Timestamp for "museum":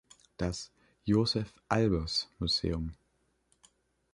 2.39-2.95